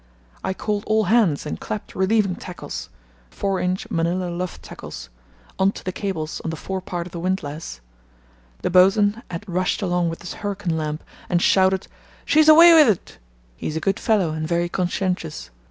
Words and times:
I 0.43 0.55
called 0.55 0.83
all 0.87 1.03
hands 1.03 1.45
and 1.45 1.59
clapped 1.59 1.93
relieving 1.93 2.35
tackles 2.35 2.89
(4 3.29 3.59
in. 3.59 3.77
Manila 3.91 4.31
luff 4.31 4.59
tackles) 4.59 5.09
on 5.59 5.71
to 5.73 5.83
the 5.83 5.91
cables 5.91 6.41
on 6.43 6.49
the 6.49 6.55
forepart 6.57 7.05
of 7.05 7.11
the 7.13 7.19
windlass. 7.19 7.81
The 8.63 8.71
bos'n 8.71 9.21
had 9.29 9.47
rushed 9.47 9.83
along 9.83 10.09
with 10.09 10.21
his 10.21 10.33
hurricane 10.41 10.75
lamp, 10.75 11.03
and 11.29 11.39
shouted, 11.39 11.85
'She's 12.25 12.49
away 12.49 12.73
wi' 12.73 12.89
it!' 12.89 13.19
He 13.55 13.67
is 13.67 13.75
a 13.77 13.79
good 13.79 13.99
fellow 13.99 14.31
and 14.31 14.47
very 14.47 14.69
conscientious. 14.69 15.51